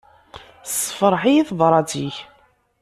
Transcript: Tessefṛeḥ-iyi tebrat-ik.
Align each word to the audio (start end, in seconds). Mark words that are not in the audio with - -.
Tessefṛeḥ-iyi 0.65 1.43
tebrat-ik. 1.49 2.15